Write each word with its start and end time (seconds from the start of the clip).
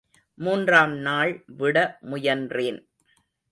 மூன்றாம் 0.37 0.95
நாள் 0.97 1.45
விட 1.57 1.77
முயன்றேன். 2.01 2.81